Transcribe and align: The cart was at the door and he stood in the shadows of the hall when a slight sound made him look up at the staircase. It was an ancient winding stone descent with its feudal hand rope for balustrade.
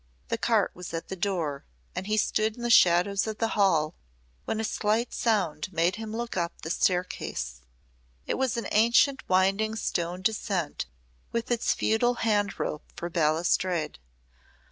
The 0.29 0.37
cart 0.39 0.71
was 0.73 0.95
at 0.95 1.09
the 1.09 1.15
door 1.15 1.63
and 1.95 2.07
he 2.07 2.17
stood 2.17 2.55
in 2.57 2.63
the 2.63 2.71
shadows 2.71 3.27
of 3.27 3.37
the 3.37 3.49
hall 3.49 3.93
when 4.45 4.59
a 4.59 4.63
slight 4.63 5.13
sound 5.13 5.71
made 5.71 5.97
him 5.97 6.11
look 6.11 6.35
up 6.35 6.53
at 6.57 6.61
the 6.63 6.69
staircase. 6.71 7.61
It 8.25 8.33
was 8.33 8.57
an 8.57 8.65
ancient 8.71 9.21
winding 9.29 9.75
stone 9.75 10.23
descent 10.23 10.87
with 11.31 11.51
its 11.51 11.75
feudal 11.75 12.15
hand 12.15 12.59
rope 12.59 12.85
for 12.95 13.11
balustrade. 13.11 13.99